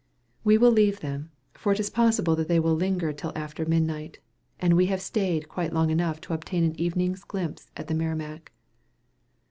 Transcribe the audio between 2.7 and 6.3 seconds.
linger till after midnight, and we have staid quite long enough